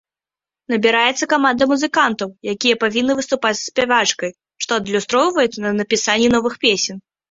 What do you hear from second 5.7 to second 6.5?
на напісанні